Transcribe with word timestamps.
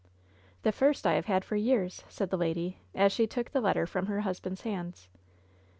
"The 0.63 0.71
first 0.71 1.05
I 1.05 1.13
have 1.13 1.27
had 1.27 1.45
for 1.45 1.55
years," 1.55 2.03
said 2.09 2.31
the 2.31 2.35
lady, 2.37 2.79
as 2.95 3.11
she 3.11 3.27
took 3.27 3.51
the 3.51 3.61
letter 3.61 3.85
from 3.85 4.07
her 4.07 4.21
husband's 4.21 4.61
hands. 4.61 5.09